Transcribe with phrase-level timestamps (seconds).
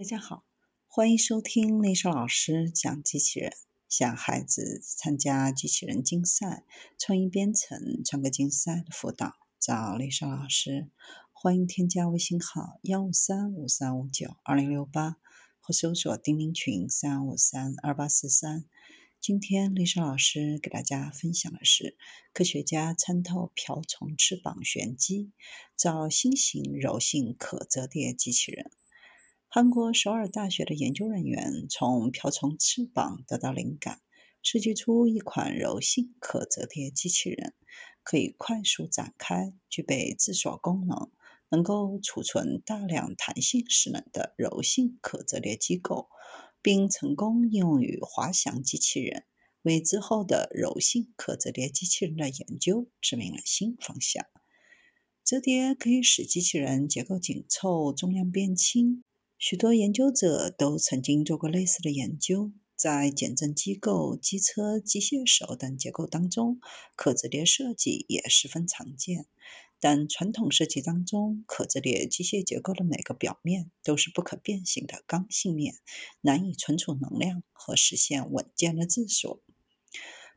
[0.00, 0.46] 大家好，
[0.86, 3.52] 欢迎收听丽莎老师讲机器人。
[3.86, 6.64] 想孩子参加机器人竞赛、
[6.98, 10.88] 创意编程、创客竞赛的辅导，找丽莎老师。
[11.32, 15.18] 欢迎添加微信号幺五三五三五九二零六八，
[15.60, 18.64] 或搜索钉钉群三五三二八四三。
[19.20, 21.98] 今天丽莎老师给大家分享的是：
[22.32, 25.32] 科学家参透瓢虫翅膀玄机，
[25.76, 28.70] 造新型柔性可折叠机器人。
[29.52, 34.00] 韩国首尔大学的研究人员从瓢虫翅膀得到灵感，
[34.44, 37.52] 设计出一款柔性可折叠机器人，
[38.04, 41.10] 可以快速展开、具备自锁功能、
[41.50, 46.08] 能够储存大量弹性势能的柔性可折叠机构，
[46.62, 49.24] 并成功应用于滑翔机器人，
[49.62, 54.24] 为之后的柔性可折叠机器人的研究指明了新方向。
[55.24, 59.02] 折叠可以使机器人结构紧凑、重量变轻。
[59.40, 66.60] 许多研究者都曾经做过类似的研究，在减震机构、机车、机械手等结构当中，
[66.94, 69.24] 可折叠设计也十分常见。
[69.80, 75.76] 但传统设计当中，可折叠机械结构的每个表面都是不可变形的刚性面，
[76.20, 79.40] 难以存储能量和实现稳健的自锁。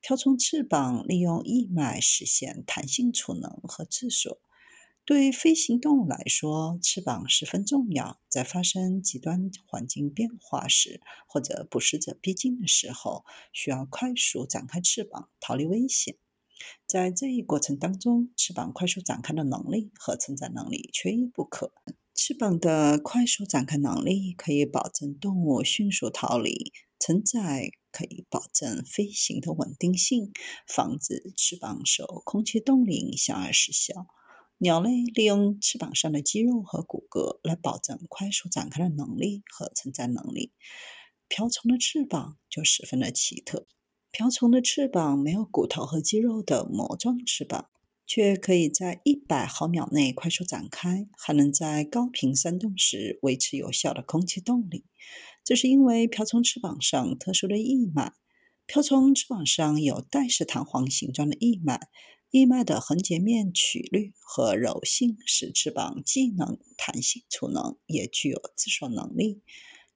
[0.00, 4.40] 瓢虫翅膀利用翼脉实现弹性储能和自锁。
[5.08, 8.20] 对飞行动物来说，翅膀十分重要。
[8.28, 16.18] 在发生极端环境变化时，或者捕食者逼近的时候，需要快速展开翅膀逃离危险。
[16.86, 21.72] 在这一过程当中，翅膀快速展开的能力和承载能力缺一不可。
[22.14, 26.70] 翅膀的快速展开能力可以保证动物迅速逃离，
[27.00, 30.34] 承载可以保证飞行的稳定性，
[30.66, 34.06] 防止翅膀受空气动力影响而失效。
[34.60, 40.52] 鸟类利用翅膀上的肌肉和骨骼来保证快速展开的能力和承载能力。
[41.28, 43.68] 瓢虫的翅膀就十分的奇特。
[44.10, 47.68] 瓢虫的翅膀没有骨头和肌肉的膜状翅膀，
[48.04, 54.86] 却可以在一百毫秒内快速展开，还能在高频扇动时维持有效的空气动力。
[55.44, 58.14] 这是因为瓢虫翅膀上特殊的翼脉。
[58.66, 61.88] 瓢虫翅膀上有带式弹簧形状的翼脉。
[62.30, 69.40] 翼脉的横截面曲率和柔性使翅膀既能弹性储能，也具有自锁能力。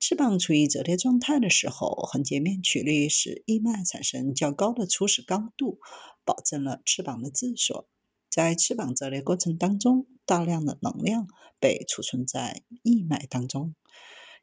[0.00, 5.78] 翅膀处于折叠状态的时候，横截面曲率使翼脉产生较高的初始刚度，
[6.24, 7.86] 保证了翅膀的自锁。
[8.30, 11.28] 在翅膀折叠过程当中，大量的能量
[11.60, 13.74] 被储存在翼脉当中。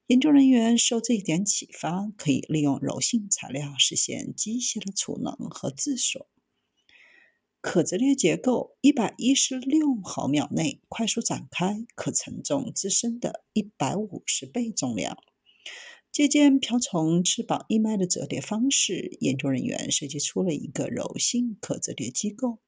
[0.05, 6.29] 研究人员受这一点启发，可以利用柔性材料实现机械的储能和自锁。
[7.61, 15.17] 可折叠结构一百一十六毫秒内快速展开，可承重自身的一百五十倍重量。
[16.11, 22.59] 借鉴瓢虫翅膀翼脉的折叠方式，研究人员设计出了一个柔性可折叠机构。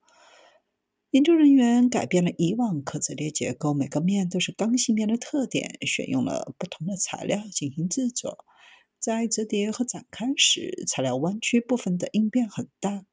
[1.10, 8.46] 研究人员改变了以往可折叠结构每个面都是刚性面的特点，选用了不同的材料进行制作。
[9.00, 13.06] 在折叠和展开时，材料弯曲部分的应变很大。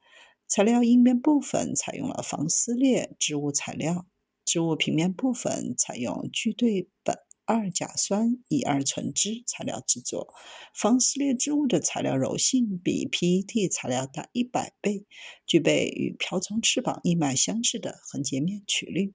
[0.48, 4.06] 材料阴面部分采用了防撕裂织物材料，
[4.47, 10.32] 织物平面部分采用聚对苯二甲酸乙二醇酯材料制作。
[10.75, 15.04] 防撕裂织物的材料柔性比 PET 材料大一百倍，
[15.47, 19.12] 具备与瓢虫翅膀一脉相似的横截面曲率。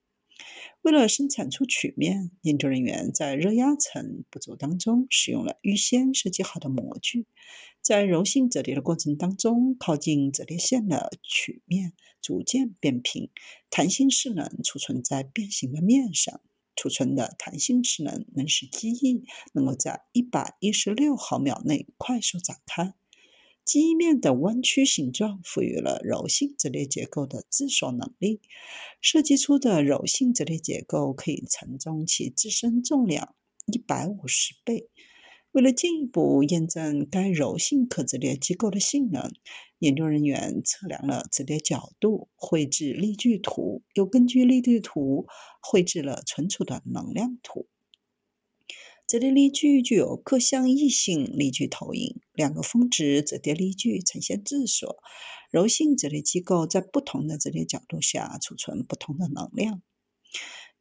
[0.84, 7.26] 为了生产出曲面，研究人员在热压层步骤当中使用了预先设计好的模具，
[7.84, 13.30] 在柔性折叠的过程当中，靠近折叠线的曲面逐渐变平，
[13.70, 16.40] 弹性势能储存在变形的面上，
[16.78, 22.94] 储存的弹性势能能使机翼能够在一百一十六毫秒内快速展开。
[23.66, 28.40] 机翼面的弯曲形状赋予了柔性折叠结构的自锁能力。
[29.02, 34.88] 设计出的柔性折叠结构可以承重其自身重量一百五十倍。
[35.54, 39.32] 为了进一步验证该柔性可折叠机构的性能，
[39.78, 45.28] 研究人员测量了折叠角度，绘制力矩图，又根据力矩图
[45.62, 47.68] 绘制了存储的能量图。
[49.06, 54.98] 折叠力矩具有各项异性力矩投影，两个峰值折叠力矩呈现自锁。
[55.52, 59.84] 柔性折叠机构在不同的折叠角度下储存不同的能量。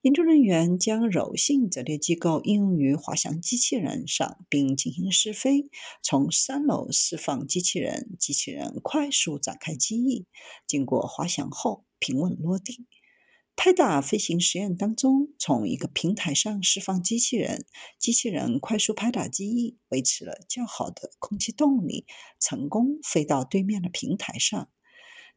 [0.02, 5.70] 研究人员将柔性折叠机构应用于滑翔机器人上，并进行试飞。
[6.02, 10.26] 从三楼释放机器人，机器人快速展开机翼，
[10.66, 12.88] 经过滑翔后平稳落地。
[13.54, 17.64] 拍打飞行实验当中，从一个平台上释放机器人，
[18.00, 22.06] 机器人快速拍打机翼，维持了较好的空气动力，
[22.40, 24.69] 成功飞到对面的平台上。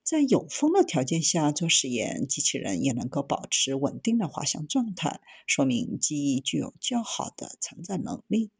[0.06, 8.52] 在有风的条件下做实验，机器人也能够保持稳定的滑翔状态，说明机翼具有较好的承载能力。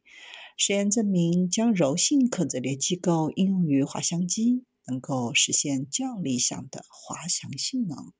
[0.56, 8.12] 实验证明，将柔性可折叠机构应用于滑翔机，能够实现较理想的滑翔性能。